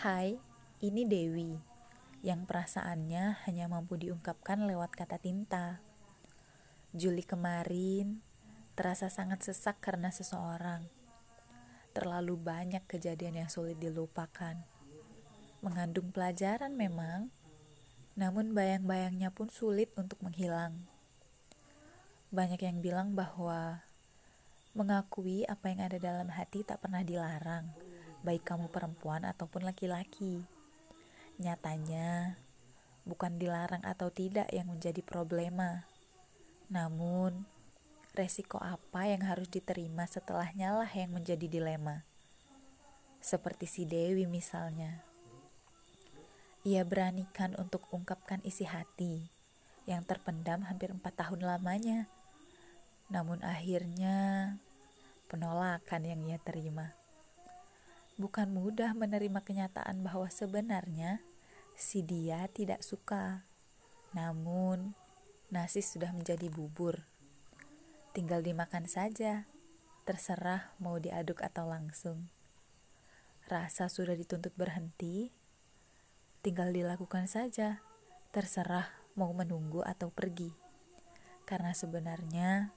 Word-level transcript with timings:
Hai, 0.00 0.32
ini 0.80 1.04
Dewi, 1.04 1.60
yang 2.24 2.48
perasaannya 2.48 3.44
hanya 3.44 3.68
mampu 3.68 4.00
diungkapkan 4.00 4.64
lewat 4.64 4.96
kata 4.96 5.20
tinta. 5.20 5.84
Juli 6.96 7.20
kemarin 7.20 8.24
terasa 8.72 9.12
sangat 9.12 9.44
sesak 9.44 9.76
karena 9.84 10.08
seseorang. 10.08 10.88
Terlalu 11.92 12.32
banyak 12.32 12.80
kejadian 12.88 13.44
yang 13.44 13.50
sulit 13.52 13.76
dilupakan. 13.76 14.56
Mengandung 15.60 16.16
pelajaran 16.16 16.72
memang, 16.72 17.28
namun 18.16 18.56
bayang-bayangnya 18.56 19.28
pun 19.28 19.52
sulit 19.52 19.92
untuk 20.00 20.16
menghilang. 20.24 20.80
Banyak 22.32 22.64
yang 22.64 22.80
bilang 22.80 23.12
bahwa 23.12 23.84
mengakui 24.72 25.44
apa 25.44 25.68
yang 25.68 25.84
ada 25.84 26.00
dalam 26.00 26.32
hati 26.32 26.64
tak 26.64 26.80
pernah 26.80 27.04
dilarang 27.04 27.89
baik 28.20 28.44
kamu 28.44 28.68
perempuan 28.68 29.24
ataupun 29.24 29.64
laki-laki. 29.64 30.44
Nyatanya, 31.40 32.36
bukan 33.08 33.40
dilarang 33.40 33.80
atau 33.80 34.12
tidak 34.12 34.48
yang 34.52 34.68
menjadi 34.68 35.00
problema, 35.00 35.88
namun 36.68 37.48
resiko 38.12 38.60
apa 38.60 39.08
yang 39.08 39.24
harus 39.24 39.48
diterima 39.48 40.04
setelahnya 40.04 40.76
lah 40.76 40.90
yang 40.92 41.16
menjadi 41.16 41.48
dilema. 41.48 42.04
Seperti 43.20 43.64
si 43.64 43.82
Dewi 43.88 44.28
misalnya. 44.28 45.00
Ia 46.60 46.84
beranikan 46.84 47.56
untuk 47.56 47.88
ungkapkan 47.88 48.44
isi 48.44 48.68
hati 48.68 49.32
yang 49.88 50.04
terpendam 50.04 50.60
hampir 50.68 50.92
empat 50.92 51.24
tahun 51.24 51.40
lamanya. 51.40 52.04
Namun 53.08 53.40
akhirnya 53.40 54.52
penolakan 55.32 56.04
yang 56.04 56.20
ia 56.28 56.36
terima 56.36 57.00
bukan 58.20 58.52
mudah 58.52 58.92
menerima 58.92 59.40
kenyataan 59.40 60.04
bahwa 60.04 60.28
sebenarnya 60.28 61.24
si 61.72 62.04
dia 62.04 62.44
tidak 62.52 62.84
suka. 62.84 63.48
Namun, 64.12 64.92
nasi 65.48 65.80
sudah 65.80 66.12
menjadi 66.12 66.52
bubur. 66.52 67.08
Tinggal 68.12 68.44
dimakan 68.44 68.84
saja, 68.84 69.48
terserah 70.04 70.76
mau 70.76 71.00
diaduk 71.00 71.40
atau 71.40 71.64
langsung. 71.64 72.28
Rasa 73.48 73.88
sudah 73.88 74.12
dituntut 74.12 74.52
berhenti, 74.52 75.32
tinggal 76.44 76.70
dilakukan 76.70 77.24
saja, 77.24 77.80
terserah 78.36 78.92
mau 79.16 79.32
menunggu 79.32 79.80
atau 79.80 80.12
pergi. 80.12 80.52
Karena 81.48 81.72
sebenarnya 81.74 82.70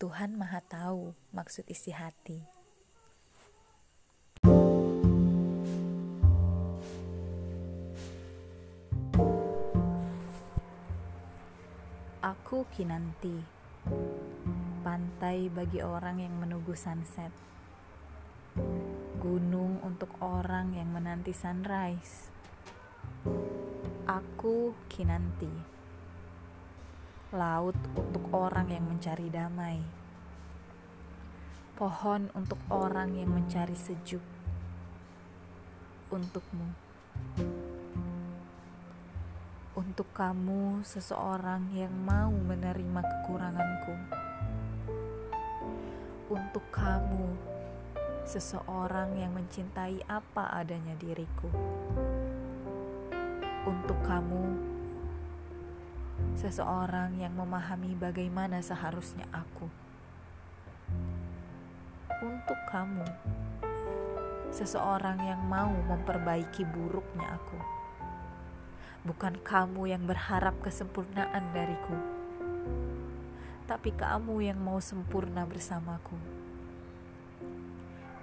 Tuhan 0.00 0.36
Maha 0.38 0.62
Tahu 0.64 1.12
maksud 1.34 1.66
isi 1.68 1.92
hati. 1.92 2.55
Aku 12.46 12.62
Kinanti 12.70 13.42
Pantai 14.86 15.50
bagi 15.50 15.82
orang 15.82 16.22
yang 16.22 16.30
menunggu 16.38 16.78
sunset. 16.78 17.34
Gunung 19.18 19.82
untuk 19.82 20.14
orang 20.22 20.70
yang 20.70 20.94
menanti 20.94 21.34
sunrise. 21.34 22.30
Aku 24.06 24.78
Kinanti 24.86 25.50
Laut 27.34 27.74
untuk 27.98 28.30
orang 28.30 28.70
yang 28.70 28.94
mencari 28.94 29.26
damai. 29.26 29.82
Pohon 31.74 32.30
untuk 32.30 32.62
orang 32.70 33.18
yang 33.18 33.34
mencari 33.34 33.74
sejuk. 33.74 34.22
Untukmu 36.14 37.65
untuk 39.76 40.08
kamu, 40.16 40.80
seseorang 40.88 41.68
yang 41.76 41.92
mau 41.92 42.32
menerima 42.32 43.00
kekuranganku. 43.04 43.92
Untuk 46.32 46.64
kamu, 46.72 47.36
seseorang 48.24 49.20
yang 49.20 49.36
mencintai 49.36 50.00
apa 50.08 50.48
adanya 50.56 50.96
diriku. 50.96 51.52
Untuk 53.68 54.00
kamu, 54.00 54.56
seseorang 56.40 57.20
yang 57.20 57.36
memahami 57.36 57.92
bagaimana 58.00 58.64
seharusnya 58.64 59.28
aku. 59.28 59.68
Untuk 62.24 62.56
kamu, 62.72 63.04
seseorang 64.56 65.20
yang 65.20 65.44
mau 65.44 65.68
memperbaiki 65.68 66.64
buruknya 66.64 67.36
aku 67.36 67.76
Bukan 69.06 69.38
kamu 69.38 69.94
yang 69.94 70.02
berharap 70.02 70.58
kesempurnaan 70.66 71.54
dariku, 71.54 71.94
tapi 73.70 73.94
kamu 73.94 74.50
yang 74.50 74.58
mau 74.58 74.82
sempurna 74.82 75.46
bersamaku. 75.46 76.18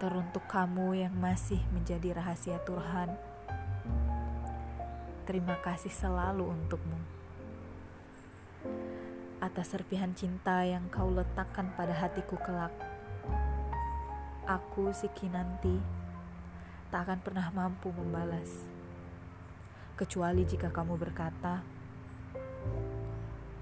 Teruntuk 0.04 0.44
kamu 0.52 1.08
yang 1.08 1.16
masih 1.16 1.64
menjadi 1.72 2.20
rahasia 2.20 2.60
Tuhan, 2.68 3.16
terima 5.24 5.56
kasih 5.64 5.88
selalu 5.88 6.52
untukmu 6.52 7.00
atas 9.40 9.72
serpihan 9.72 10.12
cinta 10.12 10.68
yang 10.68 10.88
kau 10.92 11.08
letakkan 11.08 11.72
pada 11.80 11.96
hatiku 11.96 12.36
kelak. 12.44 12.76
Aku 14.44 14.92
si 14.92 15.08
Kinanti 15.16 15.80
tak 16.92 17.08
akan 17.08 17.20
pernah 17.24 17.48
mampu 17.56 17.88
membalas 17.96 18.73
kecuali 20.04 20.44
jika 20.44 20.68
kamu 20.68 21.00
berkata, 21.00 21.64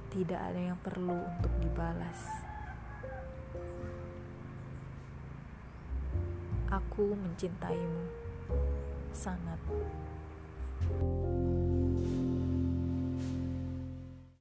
"Tidak 0.09 0.41
ada 0.41 0.57
yang 0.57 0.79
perlu 0.81 1.13
untuk 1.13 1.53
dibalas." 1.62 2.18
Aku 6.74 7.13
mencintaimu 7.13 8.09
sangat. 9.13 9.62